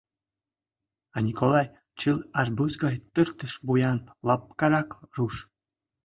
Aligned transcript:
А 1.15 1.17
Николай— 1.27 1.67
чылт 1.99 2.23
арбуз 2.39 2.73
гай 2.83 2.95
тыртыш 3.13 3.51
вуян, 3.65 3.99
лапкарак 4.27 4.89
руш. 5.15 5.35